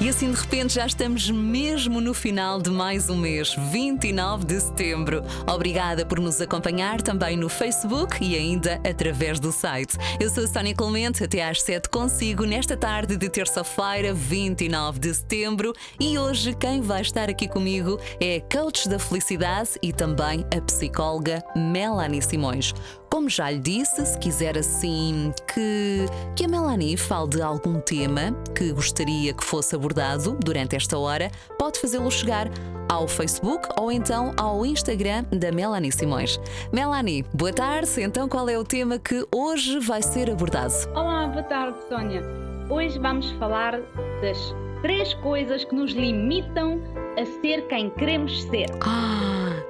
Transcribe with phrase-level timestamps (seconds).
[0.00, 4.58] E assim de repente já estamos mesmo no final de mais um mês, 29 de
[4.58, 5.22] setembro.
[5.46, 9.98] Obrigada por nos acompanhar também no Facebook e ainda através do site.
[10.18, 15.12] Eu sou a Sónia Clemente, até às 7 consigo nesta tarde de terça-feira, 29 de
[15.12, 15.74] setembro.
[16.00, 20.62] E hoje quem vai estar aqui comigo é a coach da felicidade e também a
[20.62, 22.72] psicóloga Melanie Simões.
[23.10, 28.32] Como já lhe disse, se quiser assim que, que a Melanie fale de algum tema
[28.54, 31.28] que gostaria que fosse abordado durante esta hora,
[31.58, 32.48] pode fazê-lo chegar
[32.88, 36.38] ao Facebook ou então ao Instagram da Melanie Simões.
[36.72, 38.00] Melanie, boa tarde.
[38.00, 40.72] Então, qual é o tema que hoje vai ser abordado?
[40.94, 42.22] Olá, boa tarde, Sónia.
[42.70, 43.80] Hoje vamos falar
[44.22, 46.80] das três coisas que nos limitam
[47.20, 48.66] a ser quem queremos ser.
[48.82, 49.60] Ah,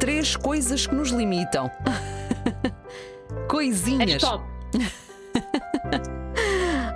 [0.00, 1.70] três coisas que nos limitam.
[3.48, 4.22] Coisinhas.
[4.22, 4.44] Top.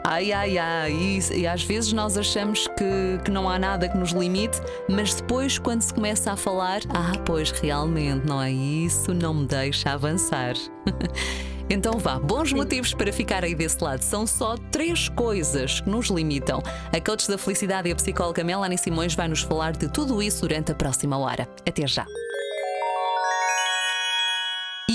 [0.04, 3.96] Ai, ai, ai, e, e, às vezes nós achamos que, que não há nada que
[3.96, 9.14] nos limite, mas depois, quando se começa a falar, ah, pois realmente, não é isso,
[9.14, 10.54] não me deixa avançar.
[11.70, 14.02] Então vá, bons motivos para ficar aí desse lado.
[14.02, 16.60] São só três coisas que nos limitam.
[16.92, 20.42] A coach da felicidade e a psicóloga Melanie Simões vai nos falar de tudo isso
[20.42, 21.48] durante a próxima hora.
[21.66, 22.04] Até já.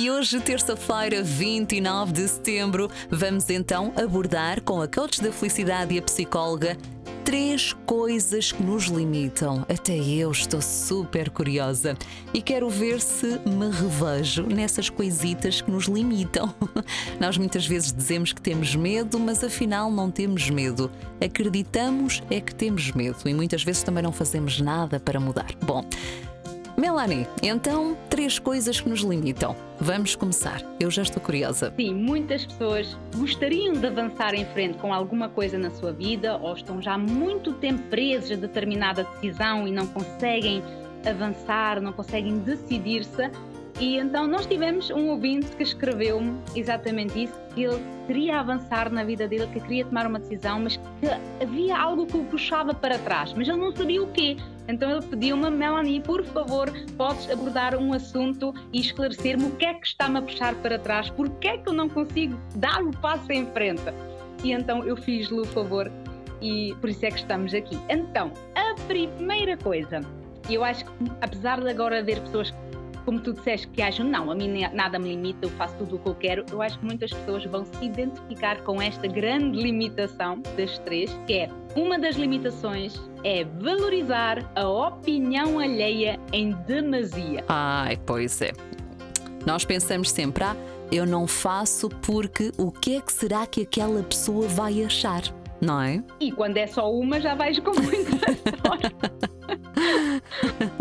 [0.08, 6.00] E hoje, terça-feira, 29 de setembro, vamos então abordar com a coach da felicidade e
[6.00, 6.78] a psicóloga
[7.26, 9.66] três coisas que nos limitam.
[9.68, 11.98] Até eu estou super curiosa
[12.34, 16.56] e quero ver se me revejo nessas coisitas que nos limitam.
[17.20, 20.90] Nós muitas vezes dizemos que temos medo, mas afinal não temos medo.
[21.20, 25.54] Acreditamos é que temos medo e muitas vezes também não fazemos nada para mudar.
[25.66, 25.84] Bom,
[26.80, 29.56] Melanie, então, três coisas que nos limitam.
[29.80, 30.62] Vamos começar.
[30.80, 31.74] Eu já estou curiosa.
[31.76, 36.54] Sim, muitas pessoas gostariam de avançar em frente com alguma coisa na sua vida ou
[36.54, 40.62] estão já há muito tempo presos a determinada decisão e não conseguem
[41.04, 43.32] avançar, não conseguem decidir-se
[43.80, 49.04] e então nós tivemos um ouvinte que escreveu-me exatamente isso, que ele queria avançar na
[49.04, 51.08] vida dele, que queria tomar uma decisão, mas que
[51.44, 54.36] havia algo que o puxava para trás, mas ele não sabia o quê.
[54.68, 59.74] Então ele pediu-me, Melanie, por favor, podes abordar um assunto e esclarecer-me o que é
[59.74, 63.32] que está-me a puxar para trás, porque é que eu não consigo dar o passo
[63.32, 63.84] em frente.
[64.44, 65.92] E então eu fiz-lhe o favor
[66.42, 67.78] e por isso é que estamos aqui.
[67.90, 70.02] Então, a primeira coisa,
[70.50, 70.92] eu acho que
[71.22, 72.54] apesar de agora haver pessoas
[73.08, 76.00] como tu disseste, que acham, não, a mim nada me limita, eu faço tudo o
[76.00, 80.42] que eu quero, eu acho que muitas pessoas vão se identificar com esta grande limitação
[80.58, 87.46] das três, que é uma das limitações é valorizar a opinião alheia em demasia.
[87.48, 88.52] Ai, pois é.
[89.46, 90.58] Nós pensamos sempre, ah,
[90.92, 95.22] eu não faço porque o que é que será que aquela pessoa vai achar?
[95.62, 96.04] Não é?
[96.20, 98.12] E quando é só uma, já vais com muita
[98.68, 99.37] sorte.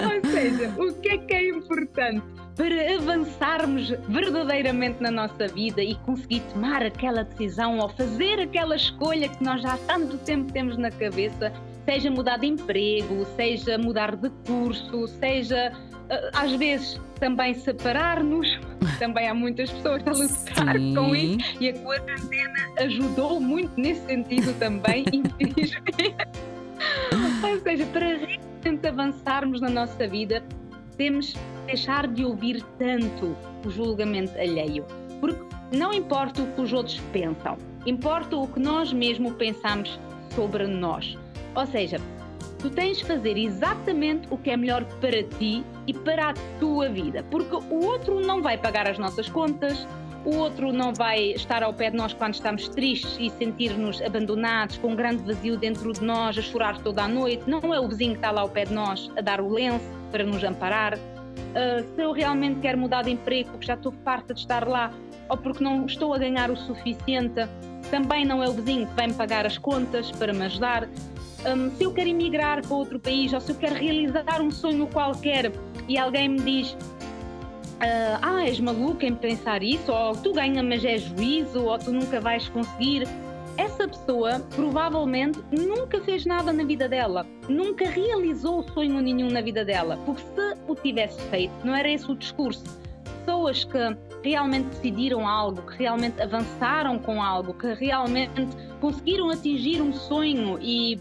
[0.02, 2.22] Ou seja, o que é que é importante
[2.56, 9.28] para avançarmos verdadeiramente na nossa vida e conseguir tomar aquela decisão ou fazer aquela escolha
[9.28, 11.52] que nós já há tanto tempo temos na cabeça,
[11.84, 15.70] seja mudar de emprego, seja mudar de curso, seja
[16.08, 18.58] eh, às vezes também separar-nos,
[18.98, 20.94] também há muitas pessoas a lutar Sim.
[20.94, 26.14] com isso e a quarentena ajudou muito nesse sentido também, infelizmente.
[27.42, 28.16] Ou seja, para
[28.66, 30.42] realmente avançarmos na nossa vida,
[30.96, 34.84] temos que deixar de ouvir tanto o julgamento alheio.
[35.20, 35.40] Porque
[35.72, 37.56] não importa o que os outros pensam,
[37.86, 40.00] importa o que nós mesmos pensamos
[40.34, 41.16] sobre nós.
[41.54, 41.98] Ou seja,
[42.58, 46.88] tu tens de fazer exatamente o que é melhor para ti e para a tua
[46.88, 49.86] vida, porque o outro não vai pagar as nossas contas,
[50.26, 54.76] o outro não vai estar ao pé de nós quando estamos tristes e sentir-nos abandonados,
[54.76, 57.44] com um grande vazio dentro de nós, a chorar toda a noite.
[57.46, 59.86] Não é o vizinho que está lá ao pé de nós a dar o lenço
[60.10, 60.94] para nos amparar.
[60.94, 64.92] Uh, se eu realmente quero mudar de emprego porque já estou farta de estar lá
[65.28, 67.48] ou porque não estou a ganhar o suficiente,
[67.88, 70.88] também não é o vizinho que vai me pagar as contas para me ajudar.
[71.46, 74.88] Um, se eu quero emigrar para outro país ou se eu quero realizar um sonho
[74.88, 75.52] qualquer
[75.86, 76.76] e alguém me diz
[77.76, 81.92] Uh, ah, és maluca em pensar isso, ou tu ganhas, mas é juízo, ou tu
[81.92, 83.06] nunca vais conseguir.
[83.58, 89.64] Essa pessoa provavelmente nunca fez nada na vida dela, nunca realizou sonho nenhum na vida
[89.64, 92.64] dela, porque se o tivesse feito, não era esse o discurso.
[93.24, 93.78] Pessoas que
[94.22, 98.46] realmente decidiram algo, que realmente avançaram com algo, que realmente
[98.80, 101.00] conseguiram atingir um sonho e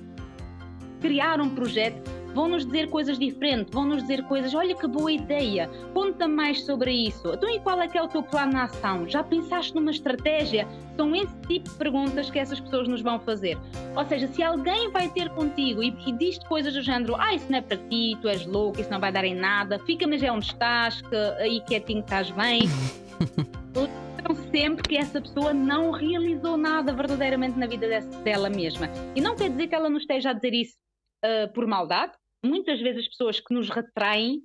[1.02, 5.12] criar um projeto, vão nos dizer coisas diferentes, vão nos dizer coisas, olha que boa
[5.12, 7.34] ideia, conta mais sobre isso.
[7.34, 9.08] Então, e qual é que é o teu plano de ação?
[9.08, 10.68] Já pensaste numa estratégia?
[10.96, 13.58] São esse tipo de perguntas que essas pessoas nos vão fazer.
[13.96, 17.50] Ou seja, se alguém vai ter contigo e, e diz coisas do género, ah, isso
[17.50, 20.22] não é para ti, tu és louco, isso não vai dar em nada, fica mas
[20.22, 22.64] é onde estás, que aí quietinho estás bem.
[24.52, 27.88] sempre que essa pessoa não realizou nada verdadeiramente na vida
[28.24, 28.88] dela mesma.
[29.16, 30.76] E não quer dizer que ela nos esteja a dizer isso
[31.24, 32.14] uh, por maldade.
[32.46, 34.44] Muitas vezes as pessoas que nos retraem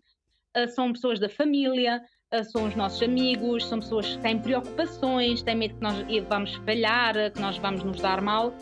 [0.56, 2.00] uh, são pessoas da família,
[2.34, 6.54] uh, são os nossos amigos, são pessoas que têm preocupações, têm medo que nós vamos
[6.64, 8.54] falhar, que nós vamos nos dar mal.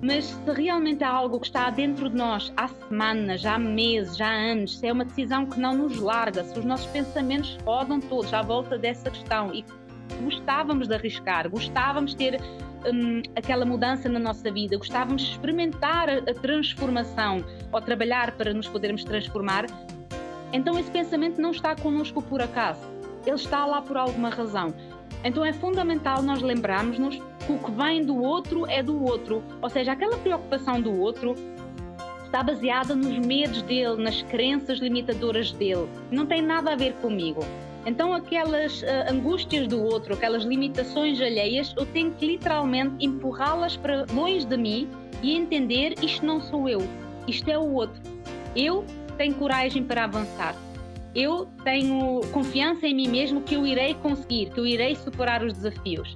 [0.00, 4.30] Mas se realmente há algo que está dentro de nós há semanas, há meses, há
[4.30, 8.32] anos, se é uma decisão que não nos larga, se os nossos pensamentos rodam todos
[8.32, 9.64] à volta dessa questão e
[10.22, 12.40] gostávamos de arriscar, gostávamos de ter
[12.86, 18.68] um, aquela mudança na nossa vida, gostávamos de experimentar a transformação ou trabalhar para nos
[18.68, 19.66] podermos transformar,
[20.52, 22.80] então esse pensamento não está connosco por acaso,
[23.26, 24.74] ele está lá por alguma razão.
[25.24, 29.68] Então é fundamental nós lembrarmos-nos que o que vem do outro é do outro, ou
[29.68, 31.34] seja, aquela preocupação do outro
[32.24, 37.40] está baseada nos medos dele, nas crenças limitadoras dele, não tem nada a ver comigo.
[37.86, 44.04] Então, aquelas uh, angústias do outro, aquelas limitações alheias, eu tenho que literalmente empurrá-las para
[44.12, 44.88] longe de mim
[45.22, 46.80] e entender isto não sou eu,
[47.26, 48.00] isto é o outro.
[48.54, 48.84] Eu
[49.16, 50.54] tenho coragem para avançar.
[51.14, 55.54] Eu tenho confiança em mim mesmo que eu irei conseguir, que eu irei superar os
[55.54, 56.14] desafios.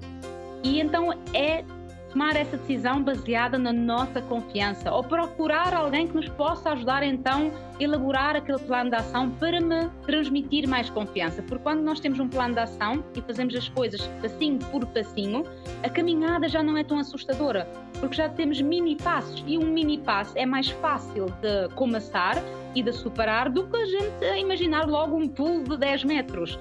[0.62, 1.64] E então é
[2.12, 7.50] tomar essa decisão baseada na nossa confiança ou procurar alguém que nos possa ajudar então
[7.78, 11.42] a elaborar aquele plano de ação para me transmitir mais confiança.
[11.42, 15.44] Porque quando nós temos um plano de ação e fazemos as coisas passinho por passinho,
[15.82, 17.66] a caminhada já não é tão assustadora,
[17.98, 22.36] porque já temos mini passos e um mini passo é mais fácil de começar
[22.74, 26.58] e de superar do que a gente imaginar logo um pulo de 10 metros.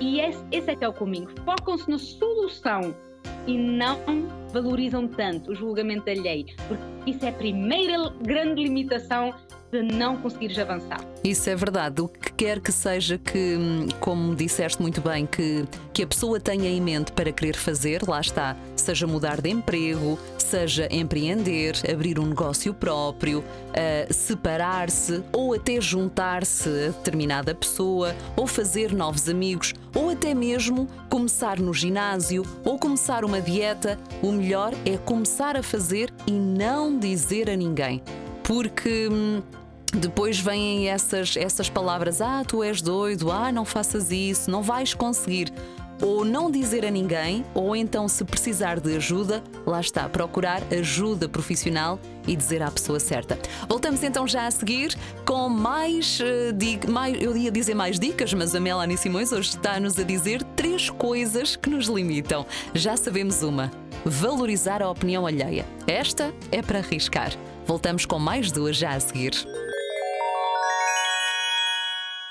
[0.00, 1.28] E esse, esse é que é o caminho.
[1.44, 2.94] Focam-se na solução
[3.46, 9.34] e não valorizam tanto o julgamento alheio, porque isso é a primeira grande limitação
[9.70, 11.00] de não conseguires avançar.
[11.22, 12.00] Isso é verdade.
[12.00, 13.58] O que quer que seja que,
[14.00, 18.20] como disseste muito bem, que, que a pessoa tenha em mente para querer fazer, lá
[18.20, 25.80] está, seja mudar de emprego, seja empreender, abrir um negócio próprio, uh, separar-se ou até
[25.80, 32.78] juntar-se a determinada pessoa, ou fazer novos amigos, ou até mesmo começar no ginásio ou
[32.78, 38.02] começar uma dieta, o melhor é começar a fazer e não dizer a ninguém.
[38.42, 39.42] Porque hum,
[39.92, 44.94] depois vêm essas, essas palavras: ah, tu és doido, ah, não faças isso, não vais
[44.94, 45.52] conseguir
[46.02, 51.28] ou não dizer a ninguém, ou então, se precisar de ajuda, lá está, procurar ajuda
[51.28, 53.38] profissional e dizer à pessoa certa.
[53.68, 58.54] Voltamos então já a seguir com mais, uh, mais eu ia dizer mais dicas, mas
[58.54, 62.46] a Melanie Simões hoje está-nos a dizer três coisas que nos limitam.
[62.74, 63.70] Já sabemos uma:
[64.04, 65.64] valorizar a opinião alheia.
[65.86, 67.32] Esta é para arriscar.
[67.66, 69.32] Voltamos com mais duas já a seguir.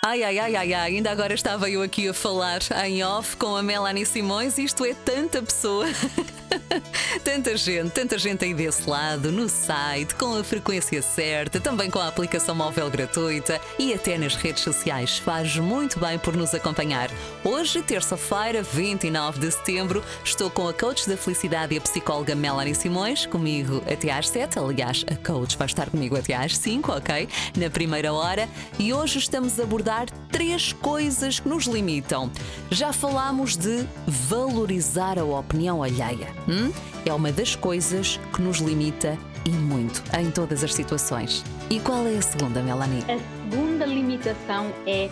[0.10, 3.58] Ai, ai, ai, ai, ai, ainda agora estava eu aqui a falar em off com
[3.58, 5.86] a Melanie Simões, isto é tanta pessoa.
[7.24, 12.00] tanta gente, tanta gente aí desse lado, no site, com a frequência certa, também com
[12.00, 15.18] a aplicação móvel gratuita e até nas redes sociais.
[15.18, 17.10] Faz muito bem por nos acompanhar.
[17.44, 22.76] Hoje, terça-feira, 29 de setembro, estou com a coach da felicidade e a psicóloga Melanie
[22.76, 24.60] Simões, comigo até às 7.
[24.60, 27.28] Aliás, a coach vai estar comigo até às 5, ok?
[27.58, 28.48] Na primeira hora.
[28.80, 32.32] E hoje estamos a abordar três coisas que nos limitam.
[32.70, 36.37] Já falámos de valorizar a opinião alheia.
[36.48, 36.72] Hum?
[37.06, 41.44] É uma das coisas que nos limita e muito em todas as situações.
[41.70, 43.04] E qual é a segunda, Melanie?
[43.04, 45.10] A segunda limitação é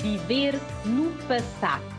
[0.00, 1.94] viver no passado.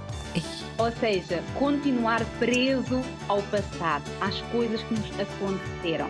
[0.78, 6.10] Ou seja, continuar preso ao passado, às coisas que nos aconteceram.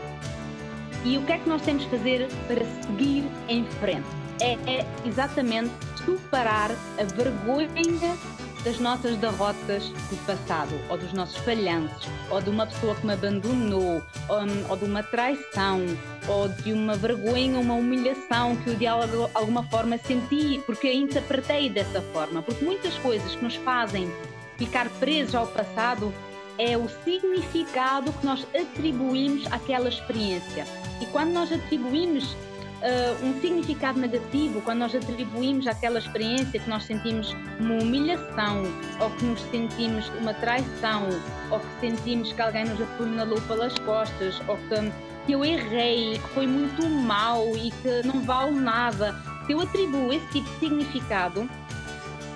[1.03, 4.07] E o que é que nós temos que fazer para seguir em frente?
[4.41, 5.71] É, é exatamente
[6.03, 8.17] superar a vergonha
[8.65, 13.13] das nossas derrotas do passado, ou dos nossos falhanços, ou de uma pessoa que me
[13.13, 15.85] abandonou, ou, ou de uma traição,
[16.27, 22.01] ou de uma vergonha, uma humilhação que eu de alguma forma senti, porque interpretei dessa
[22.01, 22.41] forma.
[22.41, 24.11] Porque muitas coisas que nos fazem
[24.57, 26.11] ficar presos ao passado
[26.57, 30.65] é o significado que nós atribuímos àquela experiência.
[31.01, 32.35] E quando nós atribuímos
[32.81, 38.63] uh, um significado negativo quando nós atribuímos àquela experiência que nós sentimos uma humilhação,
[38.99, 41.07] ou que nos sentimos uma traição,
[41.51, 46.29] ou que sentimos que alguém nos apunhalou pelas costas, ou que que eu errei, que
[46.29, 49.15] foi muito mal e que não vale nada,
[49.45, 51.49] se eu atribuo esse tipo de significado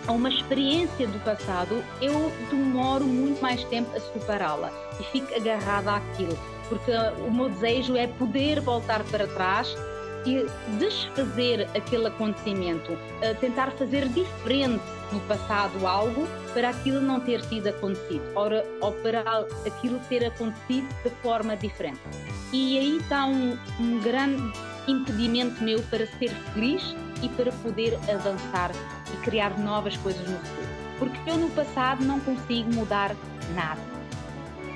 [0.07, 5.97] a uma experiência do passado, eu demoro muito mais tempo a superá-la e fico agarrada
[5.97, 6.91] àquilo, porque
[7.27, 9.75] o meu desejo é poder voltar para trás
[10.25, 10.45] e
[10.77, 12.97] desfazer aquele acontecimento,
[13.39, 18.23] tentar fazer diferente no passado algo para aquilo não ter sido acontecido,
[18.81, 19.23] ou, para
[19.65, 21.99] aquilo ter acontecido de forma diferente.
[22.51, 24.41] E aí está um, um grande
[24.87, 28.71] impedimento meu para ser feliz e para poder avançar
[29.13, 30.67] e criar novas coisas no futuro.
[30.97, 33.15] Porque eu no passado não consigo mudar
[33.53, 33.81] nada.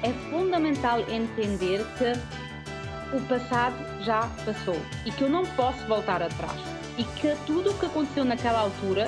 [0.02, 2.43] É fundamental entender que
[3.13, 6.60] o passado já passou e que eu não posso voltar atrás
[6.98, 9.08] e que tudo o que aconteceu naquela altura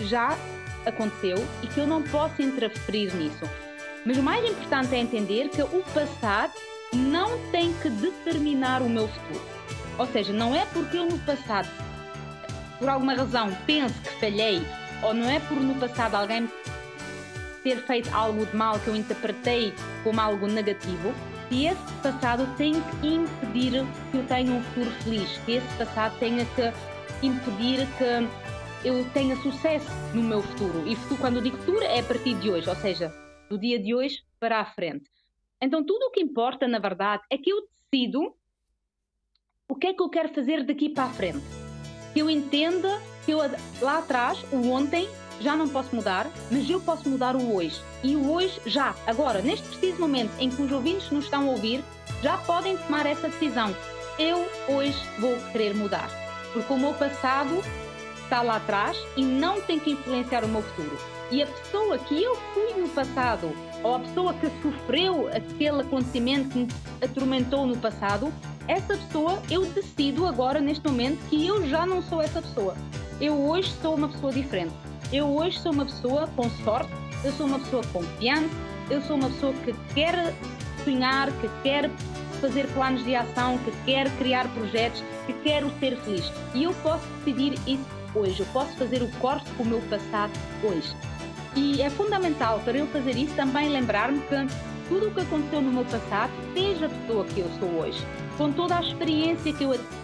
[0.00, 0.36] já
[0.86, 3.44] aconteceu e que eu não posso interferir nisso.
[4.04, 6.52] Mas o mais importante é entender que o passado
[6.92, 9.44] não tem que determinar o meu futuro.
[9.98, 11.68] Ou seja, não é porque eu no passado,
[12.78, 14.62] por alguma razão, penso que falhei,
[15.02, 16.50] ou não é por no passado alguém
[17.62, 21.14] ter feito algo de mal que eu interpretei como algo negativo,
[21.52, 26.18] que esse passado tem que impedir que eu tenha um futuro feliz, que esse passado
[26.18, 30.88] tenha que impedir que eu tenha sucesso no meu futuro.
[30.88, 33.14] E futuro, quando eu digo futuro, é a partir de hoje, ou seja,
[33.50, 35.10] do dia de hoje para a frente.
[35.60, 38.34] Então, tudo o que importa, na verdade, é que eu decido
[39.68, 41.44] o que é que eu quero fazer daqui para a frente.
[42.14, 43.40] Que eu entenda que eu
[43.82, 45.06] lá atrás, o ontem,
[45.40, 47.80] já não posso mudar, mas eu posso mudar o hoje.
[48.02, 51.50] E o hoje, já, agora, neste preciso momento em que os ouvintes nos estão a
[51.50, 51.82] ouvir,
[52.22, 53.74] já podem tomar essa decisão.
[54.18, 56.10] Eu hoje vou querer mudar.
[56.52, 57.62] Porque o meu passado
[58.22, 60.96] está lá atrás e não tem que influenciar o meu futuro.
[61.30, 63.50] E a pessoa que eu fui no passado
[63.82, 66.68] ou a pessoa que sofreu aquele acontecimento que me
[67.02, 68.32] atormentou no passado,
[68.68, 72.76] essa pessoa eu decido agora, neste momento, que eu já não sou essa pessoa.
[73.20, 74.74] Eu hoje sou uma pessoa diferente.
[75.12, 76.90] Eu hoje sou uma pessoa com sorte,
[77.22, 78.48] eu sou uma pessoa confiante,
[78.88, 80.34] eu sou uma pessoa que quer
[80.84, 81.90] sonhar, que quer
[82.40, 86.32] fazer planos de ação, que quer criar projetos, que quero ser feliz.
[86.54, 88.40] E eu posso decidir isso hoje.
[88.40, 90.32] Eu posso fazer o corte com o meu passado
[90.64, 90.96] hoje.
[91.54, 94.34] E é fundamental para eu fazer isso também lembrar-me que
[94.88, 98.02] tudo o que aconteceu no meu passado seja a pessoa que eu sou hoje,
[98.38, 100.01] com toda a experiência que eu adquiri,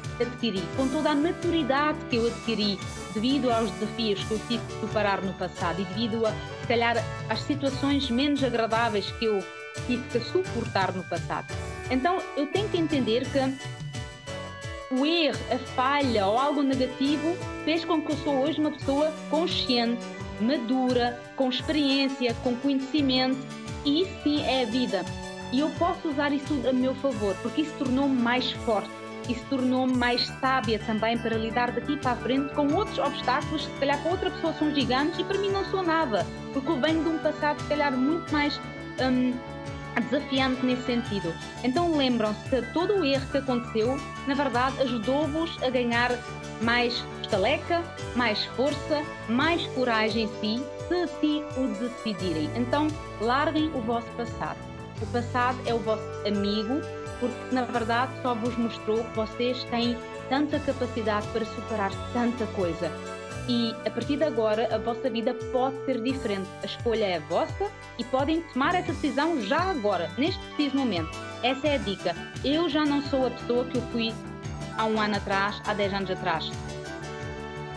[0.76, 2.78] com toda a maturidade que eu adquiri
[3.14, 6.96] devido aos desafios que eu tive que superar no passado e devido a, se calhar,
[7.28, 9.42] às situações menos agradáveis que eu
[9.86, 11.54] tive que suportar no passado.
[11.90, 13.38] Então eu tenho que entender que
[14.90, 19.12] o erro, a falha ou algo negativo fez com que eu sou hoje uma pessoa
[19.30, 20.04] consciente,
[20.40, 23.38] madura, com experiência, com conhecimento,
[23.84, 25.04] e isso sim é a vida.
[25.52, 28.90] E eu posso usar isso a meu favor, porque isso tornou-me mais forte,
[29.28, 33.70] isso tornou-me mais sábia também para lidar daqui para a frente com outros obstáculos, se
[33.80, 37.02] calhar para outra pessoa são gigantes e para mim não sou nada, porque eu venho
[37.02, 38.60] de um passado, se calhar, muito mais.
[39.00, 39.34] Hum,
[40.00, 41.34] desafiante nesse sentido.
[41.64, 46.12] Então lembram-se que todo o erro que aconteceu, na verdade, ajudou-vos a ganhar
[46.62, 47.82] mais estaleca,
[48.16, 52.50] mais força, mais coragem em si, se assim o decidirem.
[52.56, 52.88] Então,
[53.20, 54.58] larguem o vosso passado.
[55.00, 56.80] O passado é o vosso amigo,
[57.20, 59.96] porque na verdade só vos mostrou que vocês têm
[60.28, 62.90] tanta capacidade para superar tanta coisa.
[63.48, 66.48] E a partir de agora, a vossa vida pode ser diferente.
[66.62, 71.10] A escolha é vossa e podem tomar essa decisão já agora, neste preciso momento.
[71.42, 72.14] Essa é a dica.
[72.44, 74.12] Eu já não sou a pessoa que eu fui
[74.76, 76.52] há um ano atrás, há 10 anos atrás.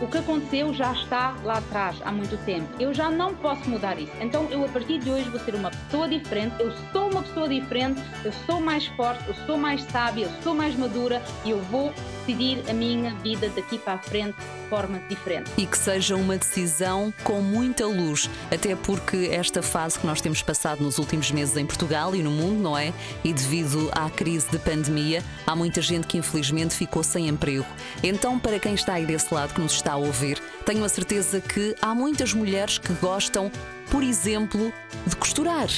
[0.02, 2.66] O que aconteceu já está lá atrás há muito tempo.
[2.80, 4.10] Eu já não posso mudar isso.
[4.20, 6.56] Então eu a partir de hoje vou ser uma pessoa diferente.
[6.58, 8.02] Eu sou uma pessoa diferente.
[8.24, 9.22] Eu sou mais forte.
[9.28, 10.24] Eu sou mais sábia.
[10.24, 11.94] Eu sou mais madura e eu vou
[12.26, 15.50] decidir a minha vida daqui para a frente de forma diferente.
[15.56, 20.42] E que seja uma decisão com muita luz, até porque esta fase que nós temos
[20.42, 22.92] passado nos últimos meses em Portugal e no mundo, não é?
[23.24, 27.66] E devido à crise de pandemia, há muita gente que infelizmente ficou sem emprego.
[28.02, 31.40] Então, para quem está aí desse lado que nos está a ouvir, tenho a certeza
[31.40, 33.50] que há muitas mulheres que gostam,
[33.90, 34.72] por exemplo,
[35.06, 35.68] de costurar.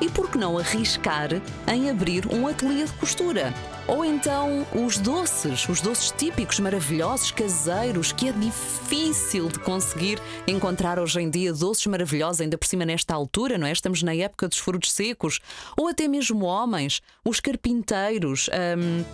[0.00, 1.30] E por que não arriscar
[1.66, 3.52] em abrir um ateliê de costura?
[3.88, 10.98] Ou então os doces, os doces típicos, maravilhosos, caseiros, que é difícil de conseguir encontrar
[10.98, 13.72] hoje em dia doces maravilhosos, ainda por cima nesta altura, não é?
[13.72, 15.40] Estamos na época dos frutos secos.
[15.76, 18.48] Ou até mesmo homens, os carpinteiros.
[18.78, 19.04] Hum,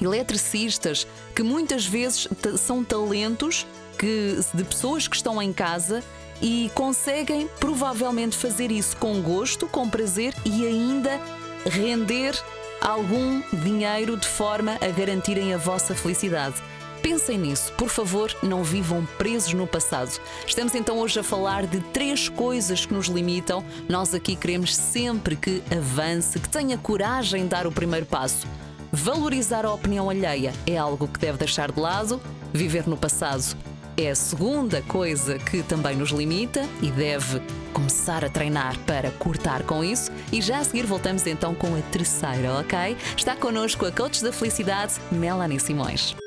[0.00, 2.26] eletricistas, que muitas vezes
[2.58, 3.66] são talentos
[3.98, 6.02] que, de pessoas que estão em casa
[6.40, 11.20] e conseguem provavelmente fazer isso com gosto, com prazer e ainda
[11.66, 12.34] render
[12.80, 16.56] algum dinheiro de forma a garantirem a vossa felicidade.
[17.02, 20.20] Pensem nisso, por favor, não vivam presos no passado.
[20.46, 23.64] Estamos então hoje a falar de três coisas que nos limitam.
[23.88, 28.46] Nós aqui queremos sempre que avance, que tenha coragem de dar o primeiro passo.
[28.92, 32.20] Valorizar a opinião alheia é algo que deve deixar de lado.
[32.52, 33.56] Viver no passado
[34.04, 37.40] é a segunda coisa que também nos limita e deve
[37.72, 40.10] começar a treinar para cortar com isso.
[40.32, 42.96] E já a seguir voltamos então com a terceira, ok?
[43.16, 46.19] Está connosco a coach da felicidade, Melanie Simões.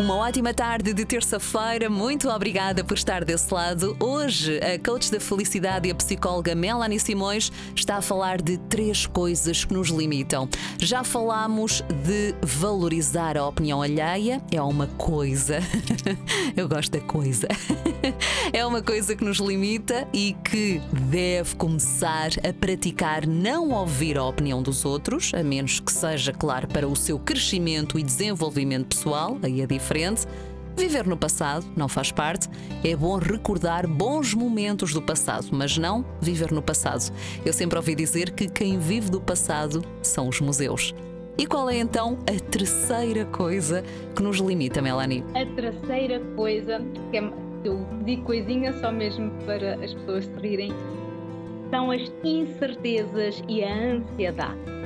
[0.00, 3.94] Uma ótima tarde de terça-feira, muito obrigada por estar desse lado.
[4.00, 9.04] Hoje, a coach da felicidade e a psicóloga Melanie Simões está a falar de três
[9.04, 10.48] coisas que nos limitam.
[10.78, 15.58] Já falámos de valorizar a opinião alheia, é uma coisa.
[16.56, 17.46] Eu gosto da coisa.
[18.52, 24.24] É uma coisa que nos limita e que deve começar a praticar não ouvir a
[24.24, 29.38] opinião dos outros, a menos que seja, claro, para o seu crescimento e desenvolvimento pessoal,
[29.42, 30.24] aí é diferente frente.
[30.76, 32.48] Viver no passado não faz parte.
[32.84, 37.12] É bom recordar bons momentos do passado, mas não viver no passado.
[37.44, 40.94] Eu sempre ouvi dizer que quem vive do passado são os museus.
[41.36, 43.82] E qual é então a terceira coisa
[44.14, 45.24] que nos limita, Melanie?
[45.34, 46.80] A terceira coisa,
[47.10, 47.32] que é,
[47.64, 50.72] eu digo coisinha só mesmo para as pessoas se rirem,
[51.68, 54.79] são as incertezas e a ansiedade.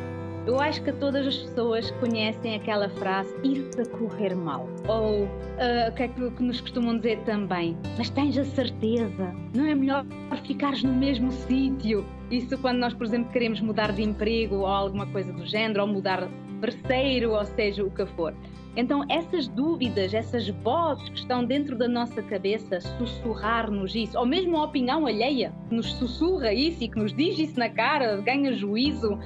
[0.47, 4.69] Eu acho que todas as pessoas conhecem aquela frase isso a correr mal.
[4.87, 7.75] Ou uh, o que é que nos costumam dizer também?
[7.97, 10.05] Mas tens a certeza, não é melhor
[10.47, 12.05] ficares no mesmo sítio?
[12.31, 15.87] Isso quando nós, por exemplo, queremos mudar de emprego ou alguma coisa do género, ou
[15.87, 18.35] mudar de parceiro, ou seja, o que for.
[18.77, 24.59] Então, essas dúvidas, essas vozes que estão dentro da nossa cabeça, sussurrar-nos isso, ou mesmo
[24.59, 28.53] a opinião alheia, que nos sussurra isso e que nos diz isso na cara, ganha
[28.53, 29.19] juízo,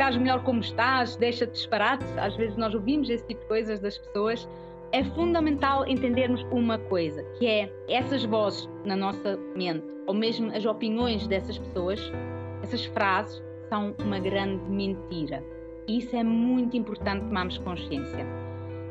[0.00, 2.06] estás melhor como estás, deixa-te disparate.
[2.18, 4.48] Às vezes nós ouvimos esse tipo de coisas das pessoas.
[4.92, 10.64] É fundamental entendermos uma coisa, que é essas vozes na nossa mente, ou mesmo as
[10.64, 12.00] opiniões dessas pessoas,
[12.62, 15.44] essas frases são uma grande mentira.
[15.86, 18.26] E isso é muito importante tomarmos consciência.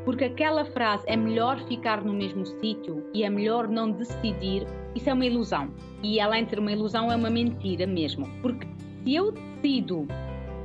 [0.05, 5.10] Porque aquela frase é melhor ficar no mesmo sítio e é melhor não decidir, isso
[5.10, 5.71] é uma ilusão.
[6.03, 8.29] E além de ser uma ilusão, é uma mentira mesmo.
[8.43, 8.67] Porque
[9.03, 10.07] se eu decido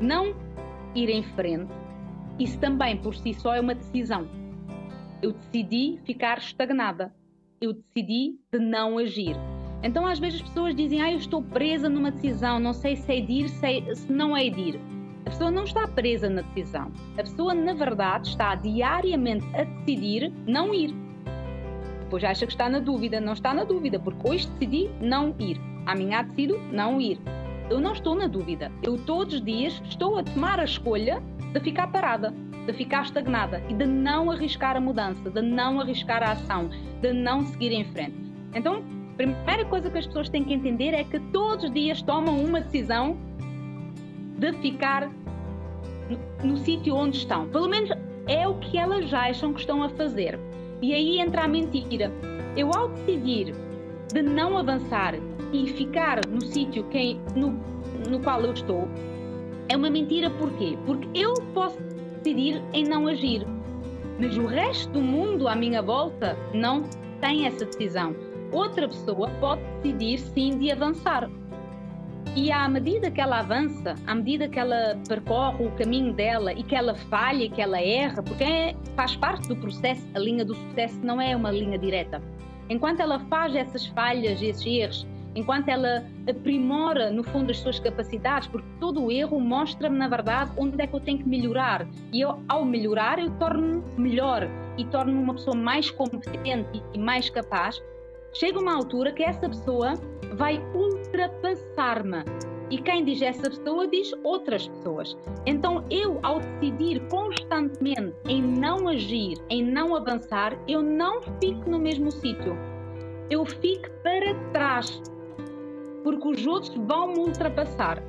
[0.00, 0.34] não
[0.94, 1.72] ir em frente,
[2.38, 4.28] isso também por si só é uma decisão.
[5.22, 7.14] Eu decidi ficar estagnada.
[7.60, 9.36] Eu decidi de não agir.
[9.82, 13.18] Então, às vezes, as pessoas dizem: Ah, eu estou presa numa decisão, não sei se
[13.18, 14.80] é de ir, se, é, se não é de ir.
[15.26, 16.92] A pessoa não está presa na decisão.
[17.14, 20.94] A pessoa, na verdade, está diariamente a decidir não ir.
[22.00, 23.20] Depois acha que está na dúvida.
[23.20, 25.58] Não está na dúvida, porque hoje decidi não ir.
[25.86, 27.18] Amanhã decido não ir
[27.70, 28.70] eu não estou na dúvida.
[28.82, 31.22] Eu todos os dias estou a tomar a escolha
[31.52, 32.34] de ficar parada,
[32.66, 36.68] de ficar estagnada e de não arriscar a mudança, de não arriscar a ação,
[37.00, 38.16] de não seguir em frente.
[38.54, 42.02] Então, a primeira coisa que as pessoas têm que entender é que todos os dias
[42.02, 43.16] tomam uma decisão
[44.38, 45.08] de ficar
[46.08, 47.46] no, no sítio onde estão.
[47.48, 47.90] Pelo menos
[48.26, 50.38] é o que elas acham que estão a fazer.
[50.82, 52.12] E aí entra a mentira.
[52.56, 53.54] Eu, ao decidir
[54.12, 55.14] de não avançar
[55.54, 56.84] e ficar no sítio
[57.36, 57.54] no,
[58.10, 58.88] no qual eu estou
[59.68, 60.76] é uma mentira porquê?
[60.84, 61.78] Porque eu posso
[62.22, 63.46] decidir em não agir,
[64.18, 66.82] mas o resto do mundo à minha volta não
[67.20, 68.14] tem essa decisão.
[68.52, 71.30] Outra pessoa pode decidir sim de avançar.
[72.36, 76.62] E à medida que ela avança, à medida que ela percorre o caminho dela e
[76.62, 80.54] que ela falha, que ela erra, porque é, faz parte do processo, a linha do
[80.54, 82.20] sucesso não é uma linha direta.
[82.68, 88.48] Enquanto ela faz essas falhas, esses erros, enquanto ela aprimora, no fundo, as suas capacidades,
[88.48, 91.86] porque todo o erro mostra-me, na verdade, onde é que eu tenho que melhorar.
[92.12, 97.28] E eu, ao melhorar, eu torno-me melhor e torno-me uma pessoa mais competente e mais
[97.30, 97.82] capaz.
[98.32, 99.94] Chega uma altura que essa pessoa
[100.36, 102.24] vai ultrapassar-me.
[102.70, 105.16] E quem diz essa pessoa diz outras pessoas.
[105.46, 111.78] Então eu, ao decidir constantemente em não agir, em não avançar, eu não fico no
[111.78, 112.56] mesmo sítio.
[113.30, 115.00] Eu fico para trás
[116.04, 118.00] porque os outros vão me ultrapassar.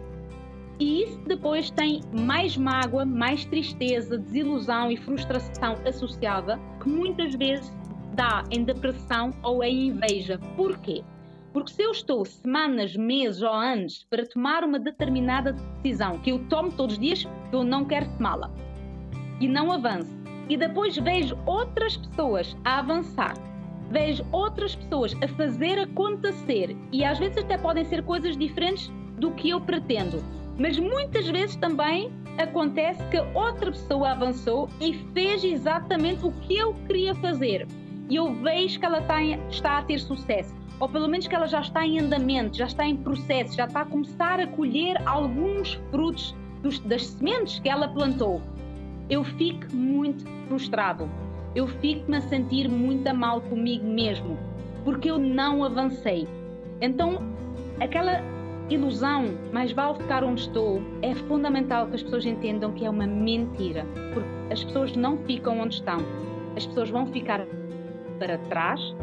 [0.78, 7.74] E isso depois tem mais mágoa, mais tristeza, desilusão e frustração associada, que muitas vezes
[8.14, 10.38] dá em depressão ou em inveja.
[10.58, 11.02] Porquê?
[11.54, 16.40] Porque se eu estou semanas, meses ou anos para tomar uma determinada decisão que eu
[16.50, 18.52] tomo todos os dias, eu não quero tomá-la
[19.40, 20.12] e não avanço,
[20.50, 23.55] e depois vejo outras pessoas a avançar
[23.90, 29.32] vejo outras pessoas a fazer acontecer e às vezes até podem ser coisas diferentes do
[29.32, 30.24] que eu pretendo.
[30.58, 36.74] Mas muitas vezes também acontece que outra pessoa avançou e fez exatamente o que eu
[36.88, 37.68] queria fazer.
[38.10, 39.00] E eu vejo que ela
[39.50, 40.54] está, a ter sucesso.
[40.80, 43.82] Ou pelo menos que ela já está em andamento, já está em processo, já está
[43.82, 46.36] a começar a colher alguns frutos
[46.86, 48.42] das sementes que ela plantou.
[49.10, 51.10] Eu fico muito frustrado.
[51.56, 54.38] Eu fico-me a sentir muito mal comigo mesmo,
[54.84, 56.28] porque eu não avancei.
[56.82, 57.22] Então,
[57.80, 58.22] aquela
[58.70, 63.08] ilusão, mais vale ficar onde estou, é fundamental que as pessoas entendam que é uma
[63.08, 66.00] mentira, porque as pessoas não ficam onde estão,
[66.58, 67.46] as pessoas vão ficar
[68.20, 68.94] para trás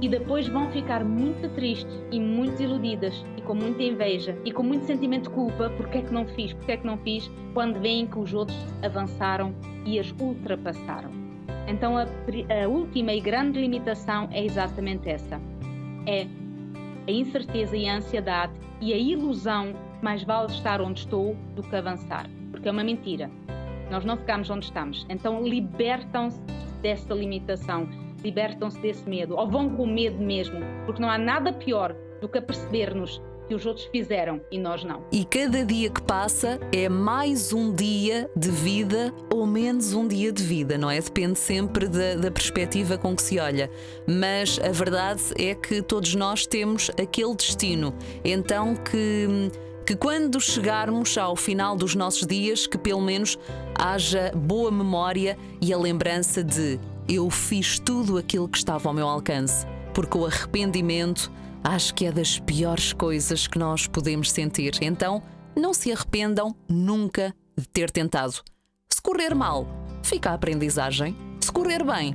[0.00, 4.62] e depois vão ficar muito tristes e muito iludidas e com muita inveja e com
[4.62, 7.80] muito sentimento de culpa porque é que não fiz, porque é que não fiz, quando
[7.80, 9.54] veem que os outros avançaram
[9.86, 11.23] e as ultrapassaram.
[11.66, 15.40] Então a, a última e grande limitação é exatamente essa.
[16.06, 16.26] É
[17.06, 21.74] a incerteza e a ansiedade e a ilusão mais vale estar onde estou do que
[21.74, 23.30] avançar, porque é uma mentira.
[23.90, 25.06] Nós não ficamos onde estamos.
[25.08, 26.40] Então libertam-se
[26.82, 27.88] dessa limitação,
[28.22, 32.40] libertam-se desse medo, ou vão com medo mesmo, porque não há nada pior do que
[32.40, 35.02] perceber-nos que os outros fizeram e nós não.
[35.12, 40.32] E cada dia que passa é mais um dia de vida ou menos um dia
[40.32, 41.00] de vida, não é?
[41.00, 43.70] Depende sempre da, da perspectiva com que se olha.
[44.06, 47.94] Mas a verdade é que todos nós temos aquele destino.
[48.24, 49.50] Então que
[49.86, 53.38] que quando chegarmos ao final dos nossos dias, que pelo menos
[53.74, 59.06] haja boa memória e a lembrança de eu fiz tudo aquilo que estava ao meu
[59.06, 61.30] alcance, porque o arrependimento
[61.64, 64.74] acho que é das piores coisas que nós podemos sentir.
[64.82, 65.22] Então,
[65.56, 68.42] não se arrependam nunca de ter tentado.
[68.90, 69.66] Se correr mal,
[70.02, 71.16] fica a aprendizagem.
[71.40, 72.14] Se correr bem,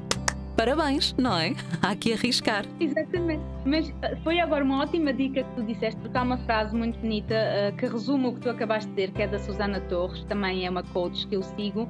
[0.56, 1.56] parabéns, não é?
[1.82, 2.66] Há que arriscar.
[2.80, 3.42] Exatamente.
[3.66, 7.00] Mas uh, foi agora uma ótima dica que tu disseste, porque há uma frase muito
[7.00, 10.24] bonita uh, que resume o que tu acabaste de dizer, que é da Susana Torres,
[10.26, 11.88] também é uma coach que eu sigo, uh,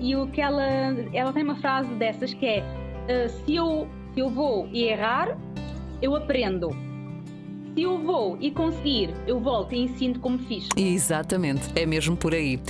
[0.00, 0.64] e o que ela,
[1.12, 5.36] ela tem uma frase dessas que é uh, se, eu, se eu vou errar,
[6.00, 6.70] eu aprendo.
[7.74, 10.68] Se eu vou e conseguir, eu volto e ensino como fiz.
[10.76, 12.60] Exatamente, é mesmo por aí.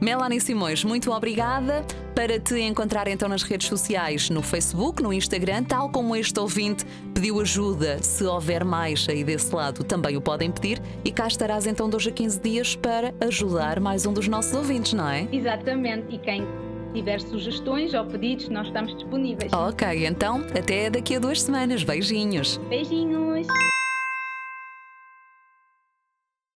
[0.00, 1.84] Melanie Simões, muito obrigada.
[2.12, 6.84] Para te encontrar então nas redes sociais, no Facebook, no Instagram, tal como este ouvinte
[7.14, 11.66] pediu ajuda, se houver mais aí desse lado, também o podem pedir e cá estarás
[11.66, 15.26] então dois a 15 dias para ajudar mais um dos nossos ouvintes, não é?
[15.32, 16.46] Exatamente, e quem
[16.92, 19.52] tiver sugestões ou pedidos, nós estamos disponíveis.
[19.52, 21.82] Ok, então até daqui a duas semanas.
[21.82, 22.58] Beijinhos.
[22.68, 23.46] Beijinhos.